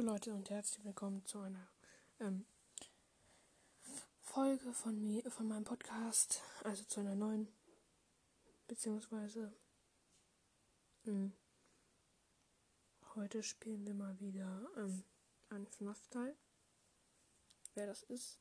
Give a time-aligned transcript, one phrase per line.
[0.00, 1.68] Hallo Leute und herzlich willkommen zu einer
[2.20, 2.46] ähm,
[4.22, 7.48] Folge von mir, von meinem Podcast, also zu einer neuen,
[8.66, 9.52] beziehungsweise
[11.04, 11.32] mh, hm,
[13.14, 15.04] heute spielen wir mal wieder ähm,
[15.50, 16.34] einen FNAF-Teil.
[17.74, 18.38] Wer das ist,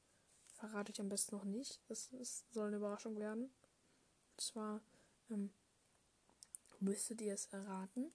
[0.54, 1.82] verrate ich am besten noch nicht.
[1.90, 3.52] Das, das soll eine Überraschung werden.
[4.32, 4.80] Und zwar
[5.30, 5.52] ähm,
[6.80, 8.14] müsstet ihr es erraten.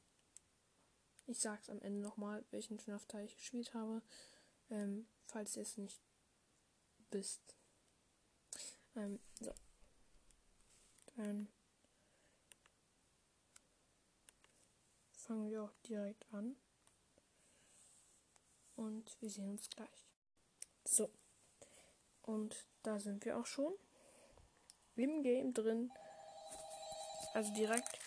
[1.27, 4.03] Ich sag's am Ende nochmal, welchen FNAF-Teil ich gespielt habe,
[4.71, 6.00] ähm, falls ihr es nicht
[7.11, 7.57] wisst.
[8.96, 9.54] Ähm, so.
[11.17, 11.48] Dann
[15.12, 16.57] fangen wir auch direkt an.
[18.76, 20.06] Und wir sehen uns gleich.
[20.84, 21.11] So.
[22.22, 23.72] Und da sind wir auch schon.
[24.96, 25.93] Im Game drin.
[27.32, 28.04] Also direkt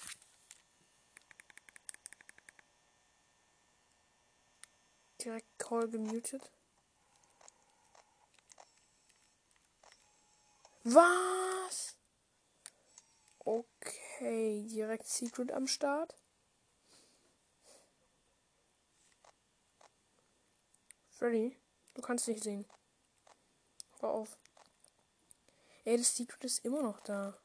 [5.28, 6.52] direkt Call gemutet.
[10.84, 11.98] Was?
[13.40, 16.16] Okay, direkt Secret am Start.
[21.10, 21.58] Freddy,
[21.96, 22.66] du kannst nicht sehen.
[24.00, 24.38] Hör auf.
[25.84, 27.38] Ey, das Secret ist immer noch da.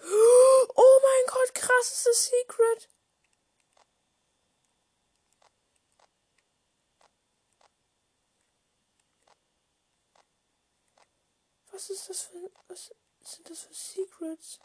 [0.80, 2.88] Oh mein Gott, krass ist das Secret.
[11.78, 12.50] Was ist das für.
[12.66, 14.58] Was sind das für Secrets?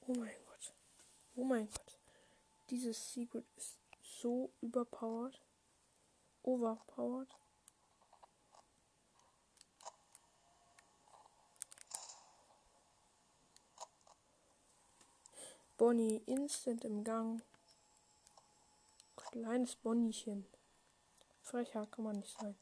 [0.00, 0.74] Oh mein Gott.
[1.36, 2.00] Oh mein Gott.
[2.70, 5.40] Dieses Secret ist so überpowered.
[6.42, 7.41] Overpowered.
[15.82, 17.42] Bonnie instant im Gang.
[19.16, 20.46] Kleines Bonniechen.
[21.42, 22.54] Frecher kann man nicht sein.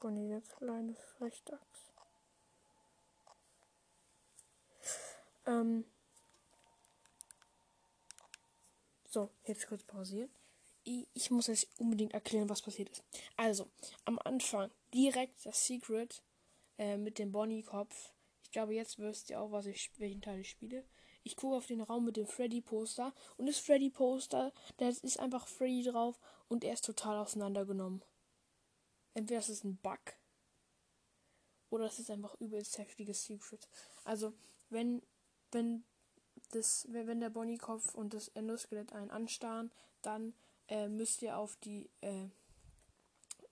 [0.00, 1.92] Bonnie, der kleine Frechdachs.
[5.44, 5.84] Ähm.
[9.08, 10.30] So, jetzt kurz pausieren
[10.84, 13.04] ich muss euch unbedingt erklären, was passiert ist.
[13.36, 13.68] Also,
[14.04, 16.22] am Anfang direkt das Secret
[16.78, 18.12] äh, mit dem Bonnie-Kopf.
[18.42, 20.84] Ich glaube, jetzt wisst ihr auch, was ich, welchen Teil ich spiele.
[21.24, 25.82] Ich gucke auf den Raum mit dem Freddy-Poster und das Freddy-Poster, da ist einfach Freddy
[25.82, 26.18] drauf
[26.48, 28.02] und er ist total auseinandergenommen.
[29.12, 30.00] Entweder ist es ein Bug
[31.70, 33.68] oder es ist einfach übelst heftiges Secret.
[34.04, 34.32] Also,
[34.70, 35.02] wenn,
[35.50, 35.84] wenn
[36.52, 39.70] das, wenn der Bonnie-Kopf und das Endoskelett einen anstarren,
[40.02, 40.34] dann
[40.68, 42.28] äh, müsst ihr auf die äh,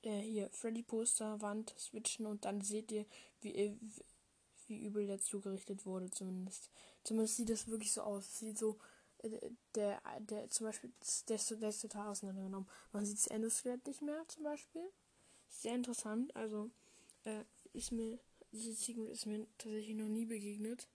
[0.07, 3.07] äh, hier Freddy Poster Wand switchen und dann seht ihr,
[3.41, 3.77] wie, äh,
[4.67, 6.71] wie übel der zugerichtet wurde, zumindest.
[7.03, 8.39] Zumindest sieht das wirklich so aus.
[8.39, 8.79] Sieht so,
[9.19, 10.93] äh, der, der, zum Beispiel,
[11.29, 12.69] der der ist total auseinandergenommen.
[12.93, 14.89] Man sieht das Endoskelett nicht mehr, zum Beispiel.
[15.49, 16.35] Sehr interessant.
[16.37, 16.71] Also,
[17.25, 18.19] äh, ist mir,
[18.53, 20.89] dieses Secret ist mir tatsächlich noch nie begegnet.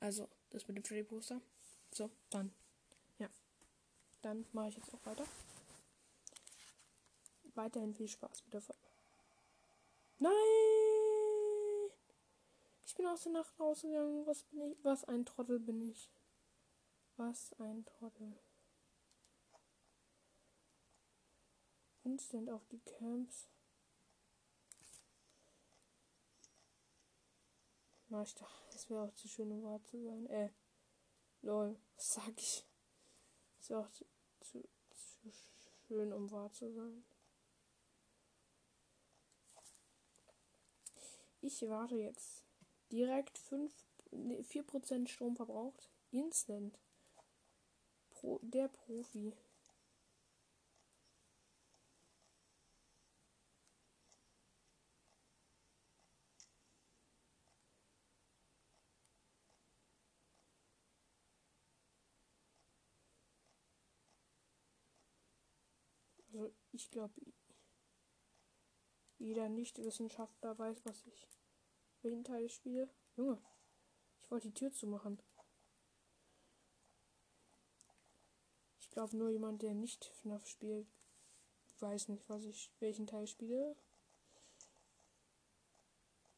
[0.00, 1.40] Also, das mit dem Freddy Poster.
[1.92, 2.52] So, dann.
[4.24, 5.24] Dann mache ich jetzt auch weiter
[7.56, 8.80] weiterhin viel Spaß mit der Folge.
[10.18, 10.32] Nein!
[12.84, 14.26] Ich bin aus der Nacht rausgegangen.
[14.26, 14.84] Was bin ich?
[14.84, 16.10] Was ein Trottel bin ich.
[17.16, 18.38] Was ein Trottel.
[22.04, 23.48] Instant auf die Camps.
[28.08, 30.26] Na, ich dachte, es wäre auch zu schön, um wahr zu sein.
[30.26, 30.50] Äh,
[31.40, 32.66] lol, was sag ich?
[33.58, 34.04] Es wäre auch zu,
[34.44, 35.30] zu, zu
[35.86, 37.04] schön, um wahr zu sein.
[41.40, 42.44] Ich warte jetzt.
[42.90, 43.72] Direkt 5,
[44.12, 45.90] 4% Strom verbraucht.
[46.10, 46.78] Instant.
[48.10, 49.34] Pro, der Profi.
[66.34, 67.14] Also ich glaube,
[69.18, 71.28] jeder Nicht-Wissenschaftler weiß, was ich
[72.02, 72.90] welchen Teil spiele.
[73.14, 73.40] Junge,
[74.20, 75.22] ich wollte die Tür zumachen.
[78.80, 80.88] Ich glaube nur jemand, der nicht FNAF spielt,
[81.78, 83.76] weiß nicht, was ich welchen Teil spiele.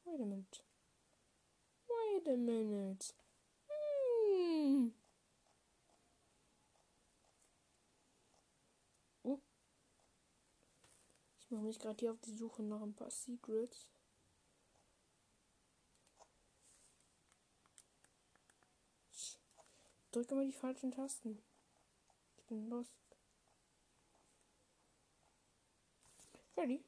[0.04, 0.60] Wait a minute.
[1.88, 3.14] Wait a minute.
[3.66, 4.92] Hm.
[11.46, 13.88] Ich mache mich gerade hier auf die Suche nach ein paar Secrets.
[19.12, 19.38] Ich
[20.10, 21.40] drücke immer die falschen Tasten.
[22.36, 22.90] Ich bin lost.
[26.52, 26.84] Freddy?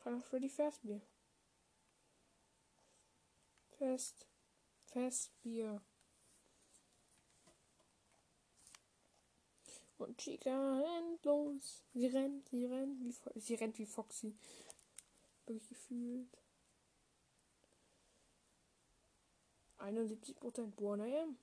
[0.00, 1.00] Kann Freddy Fastbier.
[3.78, 4.26] Fest.
[4.84, 5.80] Festbier.
[9.98, 11.84] Und Chica rennt los.
[11.92, 14.36] Sie rennt, sie rennt wie, Fo sie rennt wie Foxy.
[15.46, 16.36] Wirklich gefühlt.
[19.78, 21.38] 71% Born AM.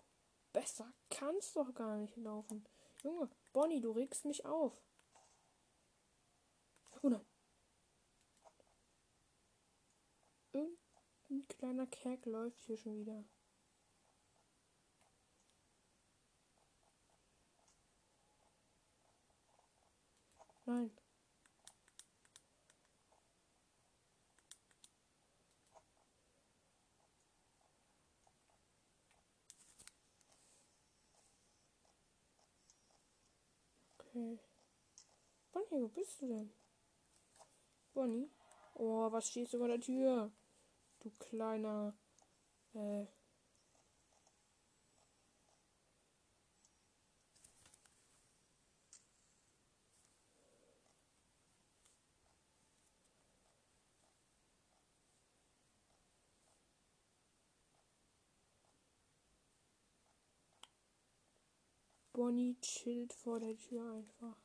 [0.52, 2.66] Besser kann's doch gar nicht laufen.
[3.04, 4.74] Junge, Bonnie, du regst mich auf.
[7.02, 7.26] Oh nein.
[10.52, 13.24] Irgendein kleiner Kerk läuft hier schon wieder.
[20.72, 20.90] Nein.
[34.00, 34.40] Okay.
[35.52, 36.54] Bonnie, wo bist du denn?
[37.94, 38.32] Bonnie?
[38.76, 40.32] Oh, was steht über der Tür?
[41.02, 41.94] Du kleiner.
[42.74, 43.21] Äh.
[62.22, 64.38] Bonnie chillt vor der Tür einfach.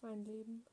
[0.00, 0.64] Sein Leben.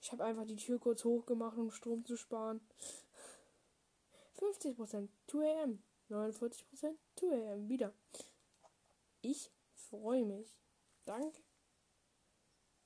[0.00, 2.60] Ich habe einfach die Tür kurz hochgemacht, um Strom zu sparen.
[4.36, 5.82] 50% 2 am.
[6.08, 7.68] 49% 2 am.
[7.68, 7.92] Wieder.
[9.20, 10.56] Ich freue mich.
[11.06, 11.42] Danke.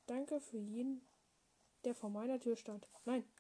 [0.07, 1.07] Danke für jeden,
[1.85, 2.89] der vor meiner Tür stand.
[3.05, 3.31] Nein.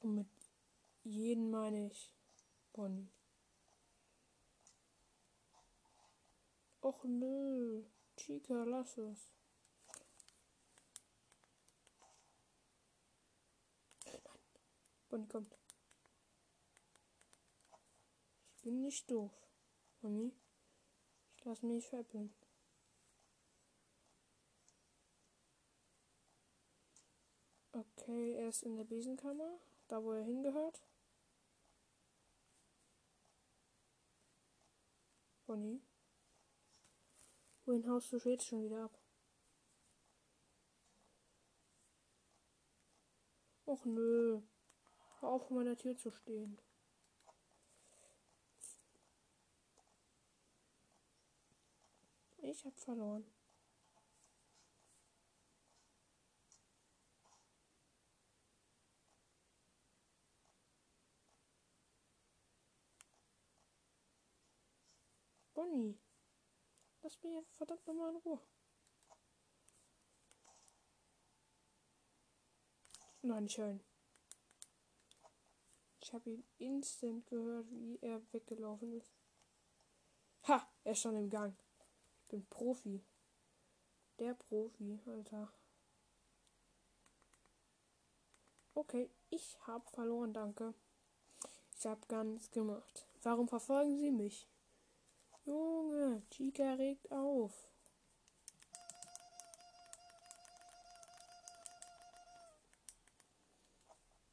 [0.00, 0.28] Und mit
[1.02, 2.12] jeden meine ich
[2.72, 3.10] Bonnie.
[6.80, 7.84] Och nö.
[8.16, 9.32] Chica, lass es.
[14.06, 14.20] Nein.
[15.08, 15.58] Bonnie kommt.
[18.56, 19.32] Ich bin nicht doof.
[20.00, 20.32] Bonnie.
[21.36, 22.34] Ich lass mich veräppeln.
[27.72, 29.58] Okay, er ist in der Besenkammer.
[29.90, 30.80] Da, wo er hingehört.
[35.46, 35.82] Bonnie.
[37.64, 38.96] Wohin haust du jetzt schon wieder ab?
[43.64, 44.42] Och nö.
[45.18, 46.60] Hör auf, vor meiner Tür zu stehen.
[52.38, 53.24] Ich hab verloren.
[65.60, 65.94] Bonnie.
[67.02, 68.40] Lass mich verdammt nochmal in Ruhe.
[73.20, 73.84] Nein, hören.
[76.00, 79.12] Ich habe ihn instant gehört, wie er weggelaufen ist.
[80.44, 80.66] Ha!
[80.84, 81.54] Er ist schon im Gang.
[82.22, 83.04] Ich bin Profi.
[84.18, 85.52] Der Profi, Alter.
[88.72, 90.72] Okay, ich habe verloren, danke.
[91.78, 93.06] Ich habe gar nichts gemacht.
[93.22, 94.48] Warum verfolgen Sie mich?
[95.50, 97.52] Junge, Chica regt auf.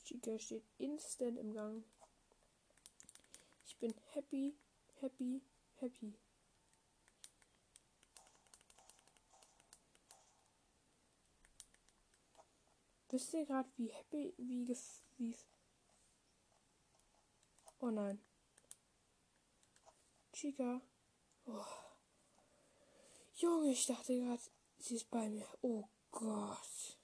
[0.04, 1.84] Chica steht instant im Gang.
[3.66, 4.60] Ich bin happy,
[5.02, 5.42] happy,
[5.78, 6.20] happy.
[13.10, 14.68] Wisst ihr gerade, wie happy, wie,
[15.18, 15.36] wie.
[17.80, 18.24] Oh nein.
[20.32, 20.80] Chica.
[21.48, 21.66] Oh.
[23.36, 24.42] Junge, ich dachte gerade,
[24.80, 25.48] sie ist bei mir.
[25.62, 26.98] Oh Gott.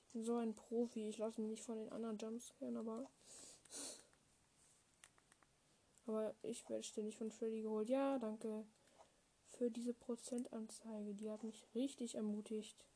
[0.00, 1.08] Ich bin so ein Profi.
[1.08, 3.10] Ich lasse mich nicht von den anderen Jumpscaren, aber.
[6.06, 7.90] Aber ich werde ständig von Freddy geholt.
[7.90, 8.66] Ja, danke
[9.58, 11.14] für diese Prozentanzeige.
[11.14, 12.86] Die hat mich richtig ermutigt.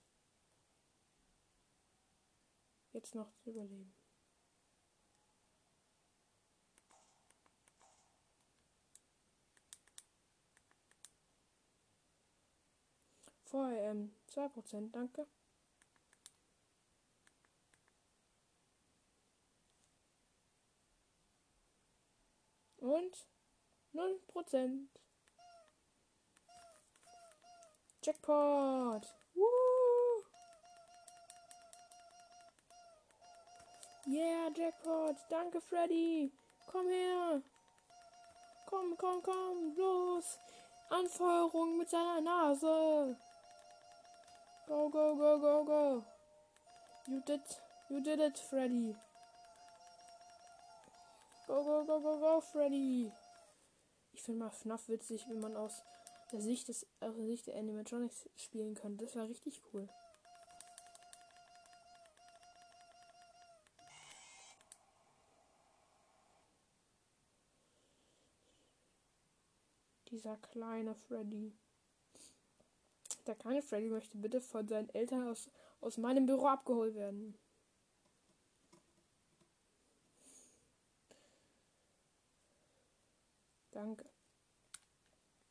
[2.93, 3.93] Jetzt noch zu überleben.
[13.53, 15.27] Vorher, ähm, 2%, danke.
[22.79, 23.29] Und
[23.93, 24.89] 0%.
[28.03, 29.07] Jackpot.
[29.35, 30.25] Woo.
[34.07, 35.17] Yeah, Jackpot.
[35.29, 36.33] Danke, Freddy.
[36.69, 37.43] Komm her.
[38.65, 39.77] Komm, komm, komm.
[39.77, 40.39] Los.
[40.89, 43.19] Anfeuerung mit seiner Nase.
[44.73, 46.05] Go, go, go, go, go.
[47.07, 47.43] You did,
[47.91, 48.97] you did it, Freddy.
[51.47, 53.12] Go, go, go, go, go, Freddy.
[54.14, 55.83] Ich finde mal FNAF witzig, wenn man aus
[56.33, 59.05] der Sicht des, aus der Sicht der Animatronics spielen könnte.
[59.05, 59.91] Das wäre richtig cool.
[70.09, 71.52] Dieser kleine Freddy.
[73.26, 75.50] Der kleine Freddy möchte bitte von seinen Eltern aus,
[75.81, 77.38] aus meinem Büro abgeholt werden.
[83.71, 84.09] Danke.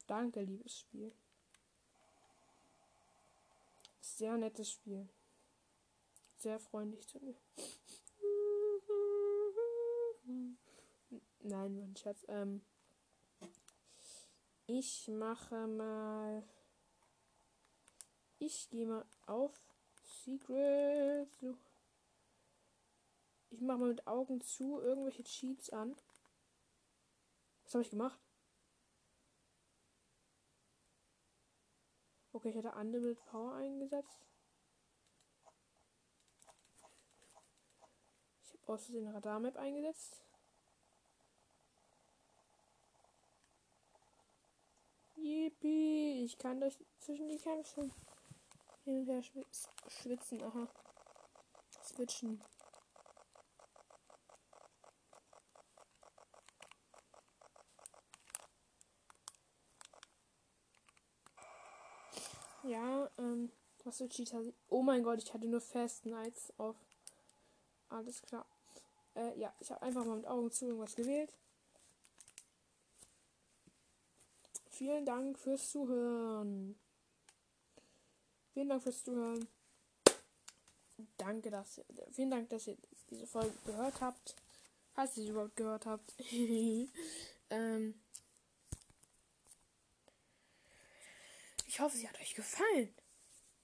[0.08, 1.14] Danke, liebes Spiel.
[4.00, 5.08] Sehr nettes Spiel.
[6.36, 7.36] Sehr freundlich zu mir.
[11.44, 12.24] Nein, mein Schatz.
[12.28, 12.62] Ähm,
[14.68, 16.44] ich mache mal.
[18.44, 19.54] Ich gehe mal auf
[20.24, 21.30] Secret.
[23.52, 25.96] Ich mache mal mit Augen zu irgendwelche Cheats an.
[27.64, 28.20] Was habe ich gemacht?
[32.34, 34.26] Okay, ich hatte Unlimited Power eingesetzt.
[38.44, 40.24] Ich habe aus Versehen Radar-Map eingesetzt.
[45.16, 47.92] Yippie, ich kann durch zwischen die Kämpfe
[48.84, 49.22] hin und her
[49.88, 50.42] schwitzen.
[50.44, 50.68] Aha.
[51.84, 52.42] Switchen.
[62.64, 63.52] Ja, ähm,
[63.84, 64.44] was für Cheater.
[64.70, 66.76] Oh mein Gott, ich hatte nur Fast Nights auf.
[67.90, 68.46] Alles klar.
[69.16, 71.34] Äh, ja, ich habe einfach mal mit Augen zu irgendwas gewählt.
[74.70, 76.80] Vielen Dank fürs Zuhören.
[78.54, 79.48] Vielen Dank fürs Zuhören.
[81.18, 82.78] Danke, dass ihr, vielen Dank, dass ihr
[83.10, 84.36] diese Folge gehört habt.
[84.94, 86.14] Falls ihr sie überhaupt gehört habt.
[87.50, 88.02] ähm,
[91.72, 92.94] Ich hoffe, sie hat euch gefallen.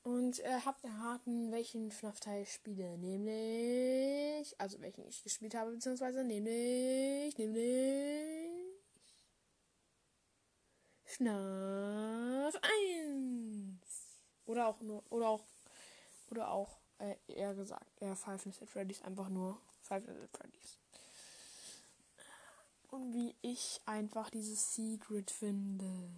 [0.03, 2.97] Und äh, habt erraten, welchen FNAF-Teil ich spiele.
[2.97, 4.55] Nämlich.
[4.61, 7.37] Also welchen ich gespielt habe, beziehungsweise nämlich.
[7.37, 8.79] Nämlich.
[11.03, 12.96] FNAF 1.
[14.47, 15.03] Oder auch nur.
[15.09, 15.43] Oder auch.
[16.31, 16.77] Oder auch.
[16.99, 18.01] Äh, eher gesagt.
[18.01, 19.03] Eher Five Nights at Freddy's.
[19.03, 20.79] Einfach nur Five Nights at Freddy's.
[22.89, 26.09] Und wie ich einfach dieses Secret finde.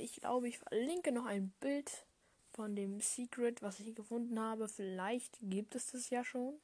[0.00, 2.06] Ich glaube, ich verlinke noch ein Bild
[2.52, 4.68] von dem Secret, was ich gefunden habe.
[4.68, 6.60] Vielleicht gibt es das ja schon.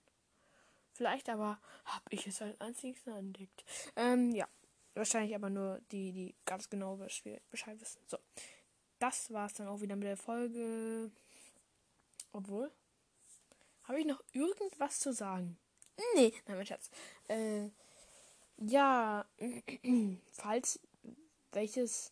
[0.92, 3.64] Vielleicht aber habe ich es als einziges entdeckt.
[3.96, 4.48] Ähm, ja.
[4.94, 8.00] Wahrscheinlich aber nur die, die ganz genau Bescheid wissen.
[8.06, 8.16] So.
[8.98, 11.10] Das war es dann auch wieder mit der Folge.
[12.32, 12.70] Obwohl.
[13.84, 15.58] Habe ich noch irgendwas zu sagen?
[16.14, 16.90] Nee, nein, mein Schatz.
[17.28, 17.68] Äh,
[18.58, 19.26] ja,
[20.32, 20.80] falls
[21.52, 22.10] welches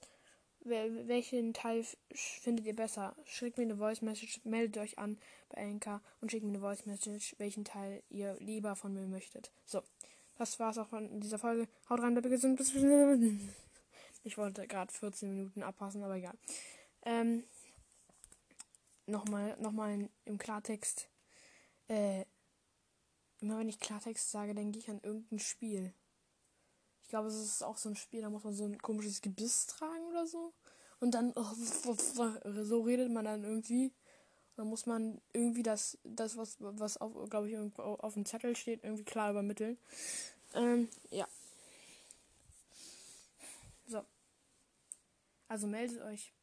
[0.64, 1.84] welchen Teil
[2.14, 3.16] findet ihr besser?
[3.24, 6.86] Schickt mir eine Voice Message, meldet euch an bei Anchor und schickt mir eine Voice
[6.86, 9.50] Message, welchen Teil ihr lieber von mir möchtet.
[9.64, 9.82] So,
[10.38, 11.68] das war's auch von dieser Folge.
[11.88, 12.58] Haut rein, bleibt gesund.
[12.58, 12.72] Bis
[14.22, 16.36] ich wollte gerade 14 Minuten abpassen, aber egal.
[17.04, 17.44] Ähm,
[19.06, 21.08] nochmal, nochmal im Klartext.
[21.88, 22.24] Äh,
[23.40, 25.92] immer wenn ich Klartext sage, denke ich an irgendein Spiel
[27.12, 30.06] glaube, es ist auch so ein Spiel, da muss man so ein komisches Gebiss tragen
[30.08, 30.54] oder so.
[30.98, 31.44] Und dann, oh,
[32.62, 33.92] so redet man dann irgendwie.
[34.56, 38.82] dann muss man irgendwie das, das was, was auf, glaube ich, auf dem Zettel steht,
[38.82, 39.76] irgendwie klar übermitteln.
[40.54, 41.26] Ähm, ja.
[43.92, 44.06] So.
[45.48, 46.34] Also meldet euch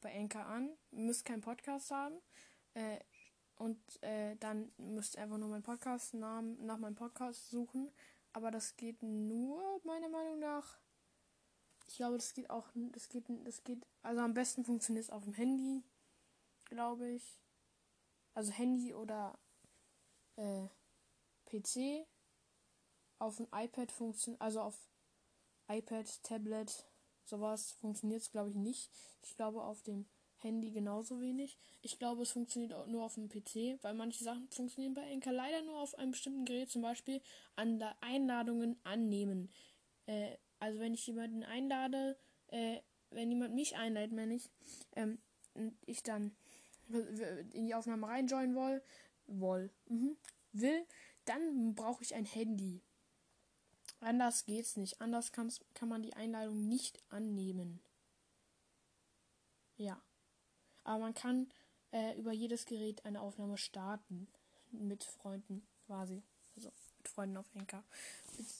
[0.00, 0.74] bei Enka an.
[0.92, 2.22] Ihr müsst keinen Podcast haben.
[2.72, 3.00] Äh,
[3.56, 7.92] und äh, dann müsst ihr einfach nur meinen Podcast-Namen nach meinem Podcast suchen.
[8.32, 10.78] Aber das geht nur, meiner Meinung nach.
[11.86, 15.24] Ich glaube, das geht auch, das geht, das geht, also am besten funktioniert es auf
[15.24, 15.84] dem Handy,
[16.64, 17.42] glaube ich.
[18.32, 19.38] Also Handy oder
[20.36, 20.66] äh,
[21.44, 22.06] PC.
[23.18, 24.78] Auf dem iPad funktioniert, also auf
[25.68, 26.84] iPad, Tablet,
[27.24, 28.90] sowas funktioniert es, glaube ich, nicht.
[29.22, 30.06] Ich glaube, auf dem
[30.38, 31.58] Handy genauso wenig.
[31.82, 35.32] Ich glaube, es funktioniert auch nur auf dem PC, weil manche Sachen funktionieren bei Enker
[35.32, 37.20] leider nur auf einem bestimmten Gerät, zum Beispiel
[37.56, 39.50] Anla Einladungen annehmen.
[40.06, 42.18] Äh, also wenn ich jemanden einlade,
[42.48, 42.80] äh,
[43.10, 44.50] wenn jemand mich einlädt, meine ich,
[44.94, 45.18] ähm,
[45.54, 46.36] und ich dann
[47.52, 48.54] in die Aufnahme reinjoinen
[49.26, 50.16] will, mhm,
[50.52, 50.86] will
[51.26, 52.80] dann brauche ich ein Handy.
[54.06, 55.00] Anders geht's nicht.
[55.00, 55.50] Anders kann
[55.88, 57.80] man die Einladung nicht annehmen.
[59.76, 60.00] Ja.
[60.84, 61.50] Aber man kann
[61.90, 64.28] äh, über jedes Gerät eine Aufnahme starten.
[64.70, 66.22] Mit Freunden quasi.
[66.54, 67.82] Also mit Freunden auf Enker.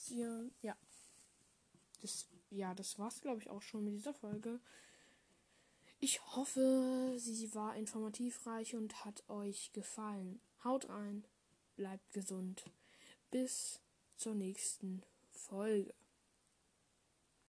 [0.09, 0.75] Ja.
[2.01, 4.59] Das, ja, das war's, glaube ich, auch schon mit dieser Folge.
[6.01, 10.41] Ich hoffe, sie war informativreich und hat euch gefallen.
[10.65, 11.23] Haut rein,
[11.77, 12.65] bleibt gesund.
[13.31, 13.79] Bis
[14.17, 15.03] zur nächsten
[15.49, 15.93] Folge.